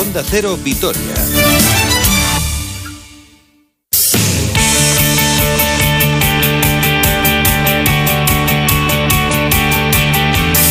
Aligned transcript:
Onda 0.00 0.22
Cero 0.24 0.56
Vitoria. 0.62 1.02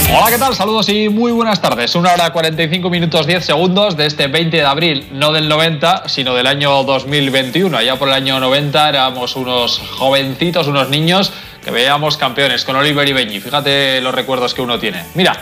Hola, 0.10 0.30
¿qué 0.30 0.38
tal? 0.38 0.56
Saludos 0.56 0.88
y 0.88 1.10
muy 1.10 1.34
buenas 1.34 1.62
tardes. 1.62 1.94
Una 1.96 2.14
hora 2.14 2.32
45 2.32 2.90
minutos 2.90 3.28
10 3.28 3.44
segundos 3.46 3.98
de 3.98 4.06
este 4.06 4.28
20 4.28 4.56
de 4.56 4.66
abril, 4.66 5.10
no 5.12 5.34
del 5.34 5.50
90, 5.50 6.08
sino 6.08 6.34
del 6.34 6.48
año 6.48 6.84
2021. 6.84 7.78
Allá 7.78 7.98
por 7.98 8.08
el 8.08 8.14
año 8.14 8.40
90 8.40 8.88
éramos 8.88 9.36
unos 9.36 9.80
jovencitos, 9.80 10.68
unos 10.68 10.88
niños 10.90 11.34
que 11.62 11.72
veíamos 11.72 12.16
campeones 12.16 12.64
con 12.64 12.78
Oliver 12.78 13.06
y 13.10 13.12
Beñi. 13.12 13.42
Fíjate 13.42 14.00
los 14.00 14.16
recuerdos 14.16 14.54
que 14.54 14.62
uno 14.62 14.80
tiene. 14.80 15.04
Mira, 15.16 15.38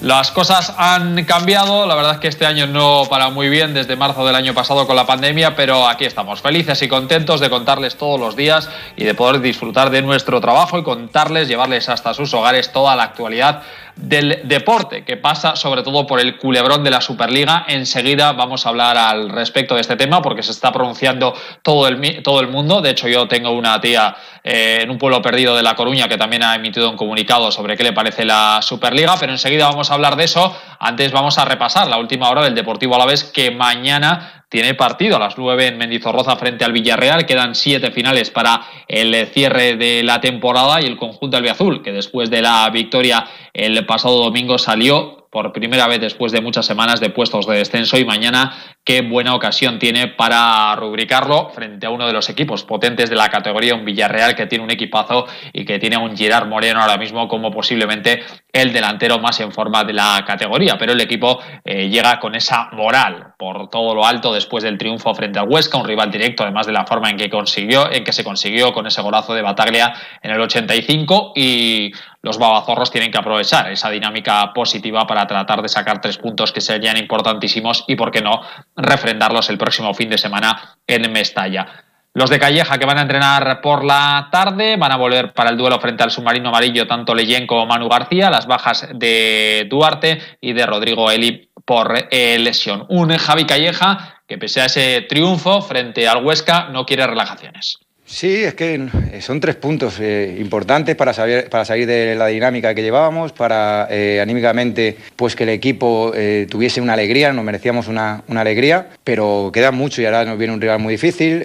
las 0.00 0.30
cosas 0.30 0.74
han 0.78 1.24
cambiado, 1.24 1.86
la 1.86 1.94
verdad 1.94 2.14
es 2.14 2.20
que 2.20 2.28
este 2.28 2.46
año 2.46 2.66
no 2.66 3.02
para 3.10 3.28
muy 3.28 3.50
bien 3.50 3.74
desde 3.74 3.96
marzo 3.96 4.24
del 4.24 4.34
año 4.34 4.54
pasado 4.54 4.86
con 4.86 4.96
la 4.96 5.04
pandemia, 5.04 5.54
pero 5.54 5.86
aquí 5.86 6.06
estamos, 6.06 6.40
felices 6.40 6.80
y 6.80 6.88
contentos 6.88 7.38
de 7.38 7.50
contarles 7.50 7.96
todos 7.96 8.18
los 8.18 8.34
días 8.34 8.70
y 8.96 9.04
de 9.04 9.14
poder 9.14 9.42
disfrutar 9.42 9.90
de 9.90 10.00
nuestro 10.00 10.40
trabajo 10.40 10.78
y 10.78 10.82
contarles, 10.82 11.48
llevarles 11.48 11.90
hasta 11.90 12.14
sus 12.14 12.32
hogares 12.32 12.72
toda 12.72 12.96
la 12.96 13.02
actualidad 13.02 13.62
del 13.96 14.40
deporte, 14.44 15.04
que 15.04 15.16
pasa 15.16 15.56
sobre 15.56 15.82
todo 15.82 16.06
por 16.06 16.20
el 16.20 16.38
culebrón 16.38 16.82
de 16.82 16.90
la 16.90 17.00
Superliga. 17.00 17.64
Enseguida 17.68 18.32
vamos 18.32 18.64
a 18.64 18.70
hablar 18.70 18.96
al 18.96 19.28
respecto 19.28 19.74
de 19.74 19.82
este 19.82 19.96
tema 19.96 20.22
porque 20.22 20.42
se 20.42 20.52
está 20.52 20.72
pronunciando 20.72 21.34
todo 21.62 21.86
el, 21.88 22.22
todo 22.22 22.40
el 22.40 22.48
mundo. 22.48 22.80
De 22.80 22.90
hecho, 22.90 23.08
yo 23.08 23.28
tengo 23.28 23.50
una 23.50 23.80
tía 23.80 24.16
eh, 24.42 24.80
en 24.82 24.90
un 24.90 24.98
pueblo 24.98 25.20
perdido 25.20 25.54
de 25.54 25.62
La 25.62 25.74
Coruña 25.76 26.08
que 26.08 26.16
también 26.16 26.42
ha 26.42 26.54
emitido 26.54 26.90
un 26.90 26.96
comunicado 26.96 27.52
sobre 27.52 27.76
qué 27.76 27.84
le 27.84 27.92
parece 27.92 28.24
la 28.24 28.60
Superliga, 28.62 29.16
pero 29.18 29.32
enseguida 29.32 29.68
vamos 29.68 29.89
hablar 29.90 30.16
de 30.16 30.24
eso. 30.24 30.56
Antes 30.78 31.12
vamos 31.12 31.38
a 31.38 31.44
repasar 31.44 31.88
la 31.88 31.98
última 31.98 32.30
hora 32.30 32.42
del 32.42 32.54
Deportivo 32.54 32.94
Alavés 32.94 33.24
que 33.24 33.50
mañana 33.50 34.44
tiene 34.48 34.74
partido 34.74 35.16
a 35.16 35.20
las 35.20 35.38
9 35.38 35.68
en 35.68 35.78
Mendizorroza 35.78 36.36
frente 36.36 36.64
al 36.64 36.72
Villarreal. 36.72 37.24
Quedan 37.24 37.54
siete 37.54 37.92
finales 37.92 38.30
para 38.30 38.62
el 38.88 39.26
cierre 39.28 39.76
de 39.76 40.02
la 40.02 40.20
temporada 40.20 40.82
y 40.82 40.86
el 40.86 40.96
conjunto 40.96 41.36
albiazul, 41.36 41.82
que 41.82 41.92
después 41.92 42.30
de 42.30 42.42
la 42.42 42.68
victoria 42.70 43.26
el 43.54 43.86
pasado 43.86 44.16
domingo 44.24 44.58
salió 44.58 45.28
por 45.30 45.52
primera 45.52 45.86
vez 45.86 46.00
después 46.00 46.32
de 46.32 46.40
muchas 46.40 46.66
semanas 46.66 46.98
de 46.98 47.10
puestos 47.10 47.46
de 47.46 47.58
descenso 47.58 47.96
y 47.96 48.04
mañana 48.04 48.52
qué 48.84 49.02
buena 49.02 49.34
ocasión 49.34 49.78
tiene 49.78 50.08
para 50.08 50.74
rubricarlo 50.76 51.50
frente 51.50 51.86
a 51.86 51.90
uno 51.90 52.06
de 52.06 52.12
los 52.12 52.28
equipos 52.28 52.64
potentes 52.64 53.10
de 53.10 53.16
la 53.16 53.28
categoría, 53.28 53.74
un 53.74 53.84
Villarreal 53.84 54.34
que 54.34 54.46
tiene 54.46 54.64
un 54.64 54.70
equipazo 54.70 55.26
y 55.52 55.64
que 55.64 55.78
tiene 55.78 55.96
un 55.96 56.16
Gerard 56.16 56.48
Moreno 56.48 56.80
ahora 56.80 56.96
mismo 56.96 57.28
como 57.28 57.50
posiblemente 57.50 58.22
el 58.52 58.72
delantero 58.72 59.18
más 59.18 59.38
en 59.40 59.52
forma 59.52 59.84
de 59.84 59.92
la 59.92 60.24
categoría, 60.26 60.76
pero 60.78 60.92
el 60.92 61.00
equipo 61.00 61.38
eh, 61.64 61.88
llega 61.88 62.18
con 62.18 62.34
esa 62.34 62.70
moral 62.72 63.34
por 63.38 63.68
todo 63.68 63.94
lo 63.94 64.04
alto 64.04 64.32
después 64.32 64.64
del 64.64 64.78
triunfo 64.78 65.14
frente 65.14 65.38
al 65.38 65.48
Huesca, 65.48 65.78
un 65.78 65.86
rival 65.86 66.10
directo 66.10 66.42
además 66.42 66.66
de 66.66 66.72
la 66.72 66.86
forma 66.86 67.10
en 67.10 67.16
que 67.16 67.30
consiguió, 67.30 67.90
en 67.92 68.02
que 68.02 68.12
se 68.12 68.24
consiguió 68.24 68.72
con 68.72 68.86
ese 68.86 69.02
golazo 69.02 69.34
de 69.34 69.42
Bataglia 69.42 69.92
en 70.22 70.30
el 70.30 70.40
85 70.40 71.32
y 71.36 71.92
los 72.22 72.38
babazorros 72.38 72.90
tienen 72.90 73.10
que 73.10 73.18
aprovechar 73.18 73.70
esa 73.70 73.88
dinámica 73.88 74.52
positiva 74.52 75.06
para 75.06 75.26
tratar 75.26 75.62
de 75.62 75.68
sacar 75.68 76.00
tres 76.00 76.18
puntos 76.18 76.52
que 76.52 76.60
serían 76.60 76.98
importantísimos 76.98 77.84
y, 77.86 77.96
por 77.96 78.10
qué 78.10 78.20
no, 78.20 78.42
refrendarlos 78.76 79.50
el 79.50 79.58
próximo 79.58 79.94
fin 79.94 80.10
de 80.10 80.18
semana 80.18 80.76
en 80.86 81.10
Mestalla. 81.12 81.66
Los 82.12 82.28
de 82.28 82.40
Calleja 82.40 82.78
que 82.78 82.86
van 82.86 82.98
a 82.98 83.02
entrenar 83.02 83.60
por 83.60 83.84
la 83.84 84.28
tarde 84.32 84.76
van 84.76 84.90
a 84.90 84.96
volver 84.96 85.32
para 85.32 85.50
el 85.50 85.56
duelo 85.56 85.78
frente 85.78 86.02
al 86.02 86.10
submarino 86.10 86.48
amarillo 86.48 86.86
tanto 86.86 87.14
Leyen 87.14 87.46
como 87.46 87.66
Manu 87.66 87.88
García, 87.88 88.30
las 88.30 88.46
bajas 88.46 88.88
de 88.92 89.66
Duarte 89.70 90.20
y 90.40 90.52
de 90.52 90.66
Rodrigo 90.66 91.10
Eli 91.10 91.50
por 91.64 92.08
lesión. 92.10 92.84
Un 92.88 93.16
Javi 93.16 93.44
Calleja 93.44 94.22
que 94.26 94.38
pese 94.38 94.60
a 94.60 94.66
ese 94.66 95.02
triunfo 95.02 95.60
frente 95.62 96.08
al 96.08 96.24
Huesca 96.24 96.68
no 96.70 96.84
quiere 96.86 97.06
relajaciones. 97.06 97.78
Sí, 98.10 98.42
es 98.42 98.54
que 98.54 98.88
son 99.20 99.38
tres 99.38 99.54
puntos 99.54 99.98
eh, 100.00 100.36
importantes 100.40 100.96
para, 100.96 101.12
saber, 101.12 101.48
para 101.48 101.64
salir 101.64 101.86
de 101.86 102.16
la 102.16 102.26
dinámica 102.26 102.74
que 102.74 102.82
llevábamos, 102.82 103.30
para 103.30 103.86
eh, 103.88 104.20
anímicamente 104.20 104.96
pues 105.14 105.36
que 105.36 105.44
el 105.44 105.50
equipo 105.50 106.10
eh, 106.12 106.48
tuviese 106.50 106.80
una 106.80 106.94
alegría, 106.94 107.32
nos 107.32 107.44
merecíamos 107.44 107.86
una, 107.86 108.24
una, 108.26 108.40
alegría, 108.40 108.88
pero 109.04 109.50
queda 109.54 109.70
mucho 109.70 110.02
y 110.02 110.06
ahora 110.06 110.24
nos 110.24 110.38
viene 110.38 110.52
un 110.52 110.60
rival 110.60 110.80
muy 110.80 110.94
difícil, 110.94 111.44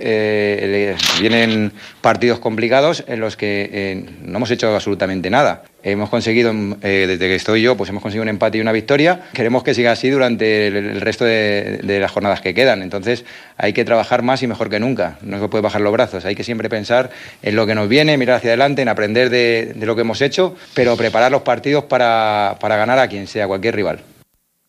vienen 1.19 1.71
partidos 2.01 2.39
complicados 2.39 3.03
en 3.07 3.19
los 3.19 3.37
que 3.37 4.03
no 4.23 4.37
hemos 4.37 4.49
hecho 4.49 4.73
absolutamente 4.73 5.29
nada. 5.29 5.65
Hemos 5.88 6.09
conseguido, 6.09 6.51
eh, 6.81 7.06
desde 7.07 7.28
que 7.28 7.35
estoy 7.35 7.62
yo, 7.62 7.78
pues 7.78 7.91
hemos 7.91 8.01
conseguido 8.01 8.23
un 8.23 8.29
empate 8.29 8.57
y 8.57 8.62
una 8.62 8.72
victoria. 8.72 9.22
Queremos 9.34 9.62
que 9.62 9.75
siga 9.75 9.91
así 9.91 10.09
durante 10.09 10.66
el, 10.66 11.00
resto 11.00 11.25
de, 11.25 11.79
las 12.01 12.09
jornadas 12.09 12.41
que 12.41 12.56
quedan. 12.56 12.81
Entonces 12.81 13.23
hay 13.56 13.72
que 13.72 13.85
trabajar 13.85 14.23
más 14.23 14.41
y 14.41 14.47
mejor 14.47 14.72
que 14.72 14.79
nunca. 14.79 15.19
No 15.22 15.40
se 15.40 15.47
puede 15.47 15.62
bajar 15.62 15.81
los 15.81 15.94
brazos. 15.94 16.25
Hay 16.25 16.34
que 16.34 16.44
siempre 16.44 16.69
pensar 16.69 17.12
en 17.44 17.56
lo 17.56 17.68
que 17.68 17.75
nos 17.75 17.88
viene, 17.88 18.18
mirar 18.18 18.38
hacia 18.38 18.50
adelante, 18.50 18.81
en 18.81 18.90
aprender 18.90 19.29
de, 19.29 19.75
lo 19.79 19.94
que 19.94 20.01
hemos 20.01 20.22
hecho, 20.22 20.56
pero 20.73 20.97
preparar 20.97 21.31
los 21.31 21.44
partidos 21.44 21.84
para, 21.84 22.57
para 22.59 22.78
ganar 22.78 22.97
a 22.97 23.07
quien 23.07 23.28
sea, 23.28 23.46
cualquier 23.46 23.75
rival. 23.75 24.00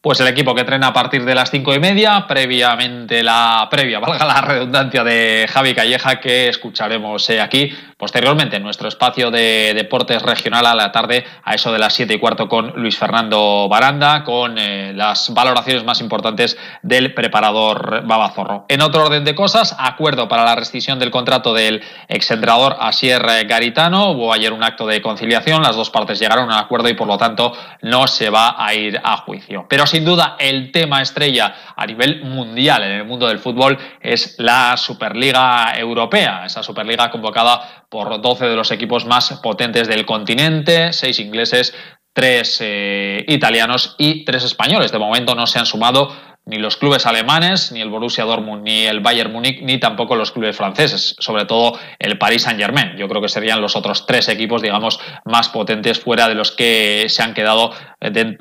Pues 0.06 0.20
el 0.20 0.28
equipo 0.28 0.54
que 0.54 0.60
entrena 0.60 0.86
a 0.86 0.92
partir 0.92 1.24
de 1.24 1.34
las 1.34 1.50
cinco 1.50 1.74
y 1.74 1.80
media, 1.80 2.26
previamente 2.28 3.24
la 3.24 3.66
previa, 3.68 3.98
valga 3.98 4.24
la 4.24 4.40
redundancia 4.40 5.02
de 5.02 5.46
Javi 5.48 5.74
Calleja, 5.74 6.20
que 6.20 6.48
escucharemos 6.48 7.28
eh, 7.28 7.40
aquí 7.40 7.72
posteriormente 7.96 8.56
en 8.56 8.62
nuestro 8.62 8.88
espacio 8.88 9.30
de 9.30 9.72
deportes 9.74 10.22
regional 10.22 10.66
a 10.66 10.74
la 10.74 10.92
tarde, 10.92 11.24
a 11.42 11.54
eso 11.54 11.72
de 11.72 11.78
las 11.78 11.94
siete 11.94 12.14
y 12.14 12.18
cuarto 12.18 12.48
con 12.48 12.72
Luis 12.76 12.98
Fernando 12.98 13.68
Baranda, 13.68 14.22
con 14.22 14.58
eh, 14.58 14.92
las 14.94 15.32
valoraciones 15.32 15.84
más 15.84 16.00
importantes 16.00 16.58
del 16.82 17.14
preparador 17.14 18.06
Babazorro. 18.06 18.66
En 18.68 18.82
otro 18.82 19.06
orden 19.06 19.24
de 19.24 19.34
cosas, 19.34 19.74
acuerdo 19.78 20.28
para 20.28 20.44
la 20.44 20.54
rescisión 20.54 20.98
del 20.98 21.10
contrato 21.10 21.54
del 21.54 21.82
exentrenador 22.08 22.76
Asier 22.80 23.22
Garitano. 23.46 24.10
Hubo 24.10 24.32
ayer 24.32 24.52
un 24.52 24.62
acto 24.62 24.86
de 24.86 25.00
conciliación, 25.00 25.62
las 25.62 25.76
dos 25.76 25.90
partes 25.90 26.18
llegaron 26.18 26.50
a 26.50 26.54
un 26.54 26.64
acuerdo 26.64 26.88
y 26.88 26.94
por 26.94 27.06
lo 27.06 27.16
tanto 27.16 27.52
no 27.82 28.06
se 28.06 28.28
va 28.28 28.56
a 28.58 28.74
ir 28.74 29.00
a 29.02 29.16
juicio. 29.18 29.66
Pero 29.68 29.86
sin 29.86 30.04
duda 30.04 30.36
el 30.38 30.70
tema 30.70 31.00
estrella 31.00 31.54
a 31.74 31.86
nivel 31.86 32.22
mundial 32.24 32.82
en 32.82 32.92
el 32.92 33.04
mundo 33.04 33.26
del 33.26 33.38
fútbol 33.38 33.78
es 34.00 34.36
la 34.38 34.76
Superliga 34.76 35.72
Europea, 35.78 36.44
esa 36.44 36.62
Superliga 36.62 37.10
convocada 37.10 37.85
por 37.88 38.20
12 38.20 38.46
de 38.46 38.56
los 38.56 38.70
equipos 38.70 39.06
más 39.06 39.32
potentes 39.42 39.88
del 39.88 40.06
continente, 40.06 40.92
seis 40.92 41.18
ingleses, 41.18 41.74
tres 42.12 42.58
eh, 42.60 43.24
italianos 43.28 43.94
y 43.98 44.24
tres 44.24 44.42
españoles. 44.44 44.90
De 44.90 44.98
momento 44.98 45.34
no 45.34 45.46
se 45.46 45.58
han 45.58 45.66
sumado 45.66 46.10
ni 46.46 46.58
los 46.58 46.76
clubes 46.76 47.06
alemanes, 47.06 47.72
ni 47.72 47.80
el 47.80 47.90
Borussia 47.90 48.24
Dortmund, 48.24 48.62
ni 48.62 48.86
el 48.86 49.00
Bayern 49.00 49.32
Múnich, 49.32 49.60
ni 49.62 49.78
tampoco 49.78 50.14
los 50.14 50.30
clubes 50.30 50.56
franceses, 50.56 51.16
sobre 51.18 51.44
todo 51.44 51.78
el 51.98 52.18
Paris 52.18 52.42
Saint-Germain. 52.42 52.96
Yo 52.96 53.08
creo 53.08 53.20
que 53.20 53.28
serían 53.28 53.60
los 53.60 53.74
otros 53.74 54.06
tres 54.06 54.28
equipos, 54.28 54.62
digamos, 54.62 55.00
más 55.24 55.48
potentes 55.48 55.98
fuera 55.98 56.28
de 56.28 56.36
los 56.36 56.52
que 56.52 57.06
se 57.08 57.22
han 57.22 57.34
quedado 57.34 57.72
de, 58.00 58.36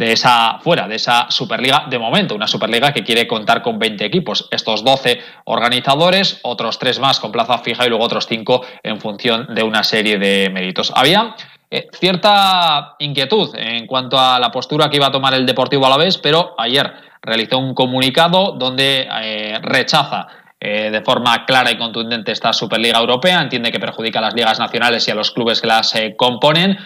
esa 0.00 0.58
fuera 0.62 0.88
de 0.88 0.96
esa 0.96 1.30
Superliga 1.30 1.86
de 1.88 1.98
momento, 1.98 2.34
una 2.34 2.48
Superliga 2.48 2.92
que 2.92 3.04
quiere 3.04 3.28
contar 3.28 3.62
con 3.62 3.78
20 3.78 4.04
equipos, 4.04 4.48
estos 4.50 4.84
12 4.84 5.20
organizadores, 5.44 6.40
otros 6.42 6.78
tres 6.80 6.98
más 6.98 7.20
con 7.20 7.30
plaza 7.30 7.58
fija 7.58 7.86
y 7.86 7.88
luego 7.88 8.04
otros 8.04 8.26
cinco 8.26 8.64
en 8.82 9.00
función 9.00 9.54
de 9.54 9.62
una 9.62 9.84
serie 9.84 10.18
de 10.18 10.50
méritos. 10.50 10.92
Había 10.94 11.36
eh, 11.76 11.88
cierta 11.92 12.94
inquietud 13.00 13.50
en 13.56 13.88
cuanto 13.88 14.16
a 14.16 14.38
la 14.38 14.52
postura 14.52 14.88
que 14.88 14.96
iba 14.96 15.08
a 15.08 15.10
tomar 15.10 15.34
el 15.34 15.44
Deportivo 15.44 15.86
Alavés, 15.86 16.18
pero 16.18 16.54
ayer 16.56 16.92
realizó 17.20 17.58
un 17.58 17.74
comunicado 17.74 18.52
donde 18.52 19.08
eh, 19.22 19.58
rechaza 19.60 20.28
eh, 20.66 20.90
de 20.90 21.02
forma 21.02 21.44
clara 21.44 21.70
y 21.70 21.76
contundente 21.76 22.32
esta 22.32 22.50
Superliga 22.54 22.98
Europea, 22.98 23.42
entiende 23.42 23.70
que 23.70 23.78
perjudica 23.78 24.18
a 24.18 24.22
las 24.22 24.32
ligas 24.32 24.58
nacionales 24.58 25.06
y 25.06 25.10
a 25.10 25.14
los 25.14 25.30
clubes 25.30 25.60
que 25.60 25.66
las 25.66 25.94
eh, 25.94 26.14
componen, 26.16 26.78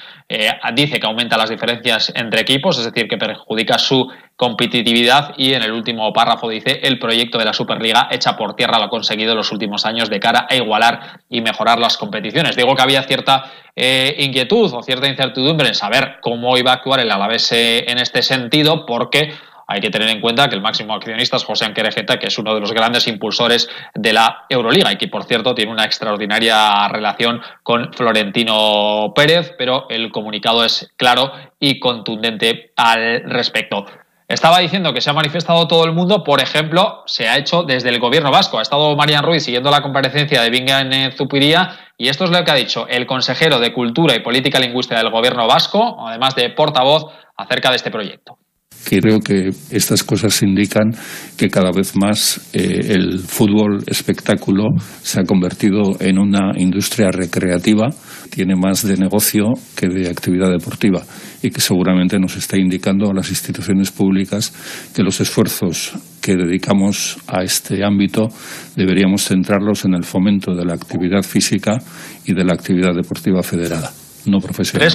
dice 0.74 1.00
que 1.00 1.06
aumenta 1.06 1.38
las 1.38 1.48
diferencias 1.48 2.12
entre 2.14 2.42
equipos, 2.42 2.76
es 2.76 2.84
decir, 2.84 3.08
que 3.08 3.16
perjudica 3.16 3.78
su 3.78 4.10
competitividad. 4.36 5.32
Y 5.38 5.54
en 5.54 5.62
el 5.62 5.72
último 5.72 6.12
párrafo 6.12 6.50
dice 6.50 6.80
el 6.82 6.98
proyecto 6.98 7.38
de 7.38 7.46
la 7.46 7.54
Superliga 7.54 8.08
echa 8.10 8.36
por 8.36 8.54
tierra 8.54 8.78
lo 8.78 8.84
ha 8.84 8.90
conseguido 8.90 9.30
en 9.30 9.38
los 9.38 9.52
últimos 9.52 9.86
años 9.86 10.10
de 10.10 10.20
cara 10.20 10.46
a 10.50 10.54
igualar 10.54 11.20
y 11.30 11.40
mejorar 11.40 11.78
las 11.78 11.96
competiciones. 11.96 12.56
Digo 12.56 12.74
que 12.74 12.82
había 12.82 13.04
cierta 13.04 13.50
inquietud 13.74 14.70
o 14.74 14.82
cierta 14.82 15.08
incertidumbre 15.08 15.68
en 15.68 15.74
saber 15.74 16.18
cómo 16.20 16.58
iba 16.58 16.72
a 16.72 16.74
actuar 16.74 17.00
el 17.00 17.10
Alavés 17.10 17.50
en 17.52 17.96
este 17.96 18.20
sentido 18.20 18.84
porque 18.84 19.32
hay 19.70 19.82
que 19.82 19.90
tener 19.90 20.08
en 20.08 20.22
cuenta 20.22 20.48
que 20.48 20.54
el 20.54 20.62
máximo 20.62 20.94
accionista 20.94 21.36
es 21.36 21.44
José 21.44 21.66
Anquerejeta, 21.66 22.18
que 22.18 22.28
es 22.28 22.38
uno 22.38 22.54
de 22.54 22.60
los 22.60 22.72
grandes 22.72 23.06
impulsores 23.06 23.68
de 23.94 24.14
la 24.14 24.46
Euroliga 24.48 24.90
y 24.90 24.96
que, 24.96 25.08
por 25.08 25.24
cierto, 25.24 25.54
tiene 25.54 25.70
una 25.70 25.84
extraordinaria 25.84 26.88
relación 26.88 27.42
con 27.62 27.92
Florentino 27.92 29.12
Pérez, 29.14 29.54
pero 29.58 29.86
el 29.90 30.10
comunicado 30.10 30.64
es 30.64 30.90
claro 30.96 31.32
y 31.60 31.78
contundente 31.80 32.72
al 32.76 33.24
respecto. 33.24 33.84
Estaba 34.26 34.60
diciendo 34.60 34.94
que 34.94 35.02
se 35.02 35.10
ha 35.10 35.12
manifestado 35.12 35.68
todo 35.68 35.84
el 35.84 35.92
mundo, 35.92 36.24
por 36.24 36.40
ejemplo, 36.40 37.02
se 37.04 37.28
ha 37.28 37.36
hecho 37.36 37.62
desde 37.62 37.90
el 37.90 38.00
gobierno 38.00 38.30
vasco. 38.30 38.58
Ha 38.58 38.62
estado 38.62 38.96
Marian 38.96 39.24
Ruiz 39.24 39.44
siguiendo 39.44 39.70
la 39.70 39.82
comparecencia 39.82 40.40
de 40.40 40.48
Vinga 40.48 40.80
en 40.80 41.12
Zupiría 41.12 41.78
y 41.98 42.08
esto 42.08 42.24
es 42.24 42.30
lo 42.30 42.42
que 42.42 42.50
ha 42.50 42.54
dicho 42.54 42.86
el 42.88 43.06
consejero 43.06 43.58
de 43.58 43.74
Cultura 43.74 44.14
y 44.14 44.20
Política 44.20 44.58
Lingüística 44.58 44.98
del 44.98 45.10
gobierno 45.10 45.46
vasco, 45.46 46.06
además 46.06 46.34
de 46.34 46.48
portavoz, 46.50 47.12
acerca 47.36 47.68
de 47.68 47.76
este 47.76 47.90
proyecto. 47.90 48.38
Creo 48.84 49.20
que 49.20 49.50
estas 49.70 50.02
cosas 50.02 50.42
indican 50.42 50.94
que 51.36 51.48
cada 51.48 51.70
vez 51.72 51.94
más 51.94 52.40
eh, 52.52 52.80
el 52.88 53.18
fútbol 53.18 53.84
espectáculo 53.86 54.70
se 55.02 55.20
ha 55.20 55.24
convertido 55.24 55.96
en 56.00 56.18
una 56.18 56.52
industria 56.56 57.08
recreativa, 57.10 57.88
tiene 58.30 58.54
más 58.56 58.86
de 58.86 58.96
negocio 58.96 59.52
que 59.76 59.88
de 59.88 60.08
actividad 60.08 60.50
deportiva 60.50 61.04
y 61.42 61.50
que 61.50 61.60
seguramente 61.60 62.18
nos 62.18 62.36
está 62.36 62.56
indicando 62.56 63.10
a 63.10 63.14
las 63.14 63.28
instituciones 63.30 63.90
públicas 63.90 64.52
que 64.94 65.02
los 65.02 65.20
esfuerzos 65.20 65.92
que 66.20 66.36
dedicamos 66.36 67.18
a 67.26 67.42
este 67.42 67.84
ámbito 67.84 68.28
deberíamos 68.74 69.24
centrarlos 69.24 69.84
en 69.84 69.94
el 69.94 70.04
fomento 70.04 70.54
de 70.54 70.64
la 70.64 70.74
actividad 70.74 71.22
física 71.22 71.78
y 72.24 72.34
de 72.34 72.44
la 72.44 72.54
actividad 72.54 72.94
deportiva 72.94 73.42
federada, 73.42 73.92
no 74.26 74.38
profesional 74.38 74.92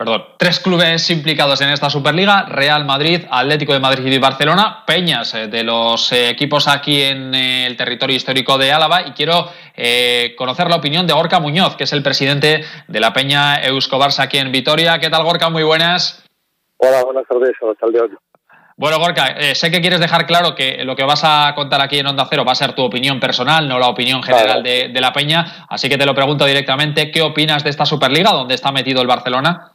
perdón, 0.00 0.24
tres 0.38 0.60
clubes 0.60 1.10
implicados 1.10 1.60
en 1.60 1.68
esta 1.68 1.90
Superliga, 1.90 2.46
Real 2.48 2.86
Madrid, 2.86 3.26
Atlético 3.30 3.74
de 3.74 3.80
Madrid 3.80 4.10
y 4.10 4.16
Barcelona, 4.16 4.82
Peñas 4.86 5.34
eh, 5.34 5.46
de 5.46 5.62
los 5.62 6.10
eh, 6.12 6.30
equipos 6.30 6.68
aquí 6.68 7.02
en 7.02 7.34
eh, 7.34 7.66
el 7.66 7.76
territorio 7.76 8.16
histórico 8.16 8.56
de 8.56 8.72
Álava 8.72 9.06
y 9.06 9.10
quiero 9.10 9.50
conocer 10.36 10.68
la 10.68 10.76
opinión 10.76 11.06
de 11.06 11.14
Gorka 11.14 11.40
Muñoz, 11.40 11.76
que 11.76 11.84
es 11.84 11.92
el 11.92 12.02
presidente 12.02 12.64
de 12.86 13.00
la 13.00 13.14
Peña 13.14 13.62
Eusko 13.62 13.98
Barça 13.98 14.24
aquí 14.24 14.36
en 14.36 14.52
Vitoria. 14.52 14.98
¿Qué 14.98 15.08
tal 15.08 15.22
Gorka? 15.22 15.48
Muy 15.48 15.62
buenas. 15.62 16.22
Hola, 16.76 17.02
buenas 17.04 17.24
tardes, 17.26 17.52
hoy. 17.62 18.10
Bueno, 18.76 18.98
Gorka, 18.98 19.54
sé 19.54 19.70
que 19.70 19.80
quieres 19.80 20.00
dejar 20.00 20.26
claro 20.26 20.54
que 20.54 20.84
lo 20.84 20.96
que 20.96 21.04
vas 21.04 21.22
a 21.24 21.54
contar 21.54 21.80
aquí 21.80 21.98
en 21.98 22.06
Onda 22.06 22.26
Cero 22.28 22.44
va 22.44 22.52
a 22.52 22.56
ser 22.56 22.74
tu 22.74 22.82
opinión 22.82 23.20
personal, 23.20 23.66
no 23.68 23.78
la 23.78 23.88
opinión 23.88 24.22
general 24.22 24.62
de, 24.62 24.88
de 24.88 25.00
la 25.00 25.14
Peña, 25.14 25.66
así 25.70 25.88
que 25.88 25.96
te 25.96 26.04
lo 26.04 26.14
pregunto 26.14 26.44
directamente, 26.44 27.10
¿qué 27.10 27.22
opinas 27.22 27.64
de 27.64 27.70
esta 27.70 27.86
Superliga 27.86 28.32
donde 28.32 28.54
está 28.54 28.70
metido 28.72 29.00
el 29.00 29.06
Barcelona? 29.06 29.72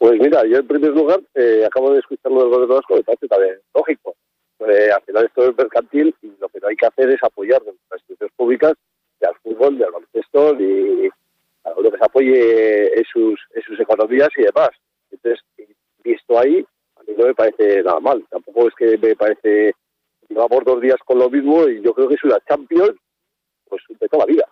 Pues 0.00 0.18
mira, 0.18 0.46
yo 0.46 0.56
en 0.56 0.66
primer 0.66 0.92
lugar 0.92 1.20
eh, 1.34 1.62
acabo 1.66 1.92
de 1.92 1.98
escuchar 1.98 2.32
lo 2.32 2.40
del 2.40 2.48
gobierno 2.48 2.76
vasco, 2.76 2.94
me 2.94 3.02
parece 3.02 3.28
también 3.28 3.60
lógico. 3.74 4.14
Eh, 4.60 4.90
al 4.90 5.02
final 5.02 5.26
esto 5.26 5.44
es 5.44 5.54
mercantil 5.58 6.14
y 6.22 6.32
lo 6.40 6.48
que 6.48 6.58
no 6.58 6.68
hay 6.68 6.76
que 6.76 6.86
hacer 6.86 7.10
es 7.10 7.22
apoyar 7.22 7.60
las 7.62 8.00
instituciones 8.00 8.34
públicas 8.34 8.72
y 9.20 9.26
al 9.26 9.34
fútbol, 9.42 9.76
y 9.78 9.82
al 9.82 9.92
baloncesto, 9.92 10.58
y 10.58 11.10
a 11.64 11.70
lo 11.78 11.90
que 11.90 11.98
se 11.98 12.04
apoye 12.04 12.98
en 12.98 13.04
sus, 13.12 13.38
sus 13.66 13.78
economías 13.78 14.30
y 14.38 14.42
demás. 14.44 14.70
Entonces, 15.10 15.44
visto 16.02 16.38
ahí, 16.38 16.64
a 16.96 17.02
mí 17.02 17.14
no 17.18 17.26
me 17.26 17.34
parece 17.34 17.82
nada 17.82 18.00
mal. 18.00 18.24
Tampoco 18.30 18.68
es 18.68 18.74
que 18.76 18.96
me 18.96 19.14
parece, 19.16 19.74
llevamos 20.30 20.64
dos 20.64 20.80
días 20.80 20.96
con 21.04 21.18
lo 21.18 21.28
mismo 21.28 21.68
y 21.68 21.82
yo 21.82 21.92
creo 21.92 22.08
que 22.08 22.14
es 22.14 22.24
una 22.24 22.38
Champions, 22.48 22.96
pues 23.68 23.82
de 23.86 24.08
toda 24.08 24.24
la 24.24 24.32
vida. 24.32 24.48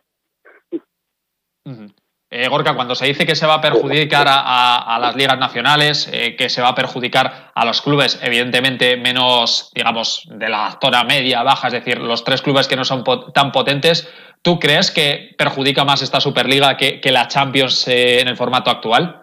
Eh, 2.31 2.47
Gorka, 2.49 2.75
cuando 2.75 2.95
se 2.95 3.07
dice 3.07 3.25
que 3.25 3.35
se 3.35 3.47
va 3.47 3.55
a 3.55 3.61
perjudicar 3.63 4.27
a, 4.29 4.99
las 5.01 5.17
ligas 5.17 5.39
nacionales, 5.39 6.11
eh, 6.13 6.37
que 6.37 6.51
se 6.51 6.61
va 6.61 6.69
a 6.69 6.75
perjudicar 6.75 7.53
a 7.55 7.65
los 7.65 7.81
clubes, 7.81 8.21
evidentemente 8.23 8.99
menos, 8.99 9.71
digamos, 9.75 10.29
de 10.31 10.51
la 10.51 10.79
zona 10.79 11.05
media, 11.05 11.43
baja, 11.43 11.69
es 11.69 11.73
decir, 11.73 11.99
los 11.99 12.25
tres 12.25 12.43
clubes 12.43 12.69
que 12.69 12.77
no 12.77 12.85
son 12.85 13.03
tan 13.33 13.51
potentes, 13.51 14.13
¿tú 14.43 14.59
crees 14.59 14.91
que 14.91 15.35
perjudica 15.39 15.87
más 15.87 16.03
esta 16.03 16.21
Superliga 16.21 16.77
que, 16.77 17.01
la 17.11 17.29
Champions 17.29 17.89
eh, 17.89 18.21
en 18.21 18.29
el 18.29 18.37
formato 18.37 18.71
actual? 18.71 19.23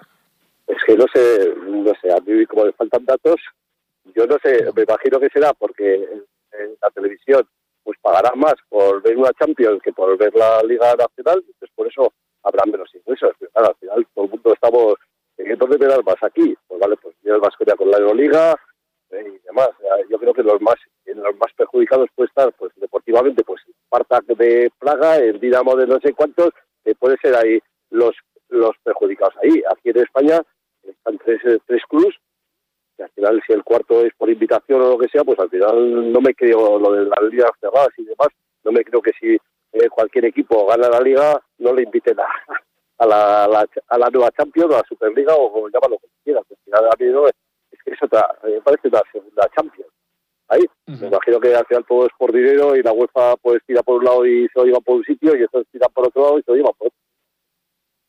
Es 0.65 0.77
que 0.87 0.95
no 0.95 1.05
sé, 1.13 1.53
no 1.67 1.93
sé, 2.01 2.11
a 2.11 2.17
mí 2.25 2.43
como 2.47 2.65
le 2.65 2.73
faltan 2.73 3.05
datos, 3.05 3.39
yo 4.15 4.25
no 4.25 4.37
sé, 4.41 4.65
me 4.75 4.81
imagino 4.81 5.19
que 5.19 5.29
será 5.29 5.53
porque 5.53 5.93
en, 5.93 6.23
la 6.81 6.89
televisión 6.89 7.47
pues 7.83 7.99
pagará 8.01 8.31
más 8.35 8.55
por 8.67 9.03
ver 9.03 9.15
una 9.15 9.29
Champions 9.39 9.79
que 9.83 9.93
por 9.93 10.17
ver 10.17 10.33
la 10.33 10.63
Liga 10.63 10.95
Nacional, 10.95 11.43
entonces 11.45 11.69
por 11.75 11.87
eso 11.87 12.11
habrá 12.45 12.63
menos 12.65 12.89
ingresos. 12.93 13.31
Pero 13.39 13.51
claro, 13.51 13.67
al 13.69 13.75
final 13.75 14.07
todo 14.13 14.25
el 14.25 14.31
mundo 14.31 14.53
estamos 14.53 14.95
en 15.37 15.57
dónde 15.57 15.77
me 15.77 15.87
más 15.87 16.21
aquí. 16.21 16.55
Pues 16.67 16.79
vale, 16.79 16.95
pues 16.97 17.15
el 17.23 17.39
Vasconia 17.39 17.75
con 17.75 17.91
la 17.91 17.97
Euroliga 17.97 18.55
eh, 19.11 19.25
y 19.27 19.45
demás. 19.45 19.69
Yo 20.09 20.17
creo 20.17 20.33
que 20.33 20.43
los 20.43 20.61
más 20.61 20.75
los 21.05 21.35
más 21.37 21.51
perjudicados 21.55 22.09
puede 22.15 22.27
estar, 22.27 22.51
pues 22.53 22.71
deportivamente, 22.75 23.43
pues 23.43 23.61
Spartak 23.85 24.25
de 24.25 24.71
Praga, 24.77 25.17
el 25.17 25.39
Dinamo 25.39 25.75
de 25.75 25.87
no 25.87 25.99
sé 25.99 26.13
cuántos, 26.13 26.49
eh, 26.83 26.93
puede 26.95 27.17
ser 27.21 27.35
ahí 27.35 27.59
los 27.89 28.15
los 28.49 28.71
perjudicados 28.83 29.33
ahí. 29.43 29.63
Aquí 29.71 29.89
en 29.89 29.97
España 29.97 30.41
están 30.83 31.17
tres, 31.17 31.41
eh, 31.45 31.59
tres 31.65 31.81
clubs 31.89 32.15
y 32.97 33.01
al 33.01 33.09
final 33.09 33.41
si 33.45 33.53
el 33.53 33.63
cuarto 33.63 34.01
es 34.05 34.13
por 34.17 34.29
invitación 34.29 34.81
o 34.81 34.89
lo 34.89 34.97
que 34.97 35.09
sea, 35.09 35.23
pues 35.23 35.39
al 35.39 35.49
final 35.49 36.11
no 36.11 36.21
me 36.21 36.33
creo 36.33 36.79
lo 36.79 36.91
de 36.91 37.05
las 37.05 37.21
ligas 37.29 37.51
cerradas 37.59 37.89
y 37.97 38.03
demás, 38.03 38.29
no 38.63 38.71
me 38.71 38.83
creo 38.83 39.01
que 39.01 39.11
si 39.19 39.37
eh, 39.75 39.89
cualquier 39.89 40.25
equipo 40.25 40.65
gana 40.67 40.87
la 40.89 41.01
liga, 41.01 41.41
no 41.59 41.73
le 41.73 41.83
inviten 41.83 42.17
a, 42.19 42.27
a, 42.97 43.05
la, 43.05 43.43
a, 43.43 43.97
la, 43.97 44.09
nueva 44.09 44.31
Champions 44.31 44.71
o 44.71 44.75
a 44.75 44.77
la 44.79 44.87
Superliga 44.87 45.35
o, 45.35 45.67
llámalo 45.67 45.97
como 45.99 46.13
quieras. 46.23 46.43
es 46.49 47.83
que 47.83 47.91
es 47.91 48.01
otra, 48.01 48.25
me 48.43 48.61
parece 48.61 48.87
una 48.87 49.01
segunda 49.11 49.49
Champions. 49.55 49.91
Ahí, 50.47 50.63
me 50.85 51.07
imagino 51.07 51.39
que 51.39 51.55
al 51.55 51.65
final 51.65 51.85
todo 51.87 52.05
es 52.05 52.11
por 52.17 52.31
dinero 52.31 52.75
y 52.75 52.83
la 52.83 52.93
UEFA 52.93 53.35
pues 53.37 53.63
tira 53.65 53.81
por 53.81 53.97
un 53.97 54.05
lado 54.05 54.25
y 54.25 54.47
se 54.47 54.59
lo 54.59 54.65
lleva 54.65 54.79
por 54.79 54.97
un 54.97 55.03
sitio 55.03 55.35
y 55.35 55.43
eso 55.43 55.63
tira 55.71 55.89
por 55.89 56.07
otro 56.07 56.21
lado 56.21 56.39
y 56.39 56.43
se 56.43 56.51
lo 56.51 56.57
lleva 56.57 56.71
por 56.73 56.87
otro. 56.87 56.99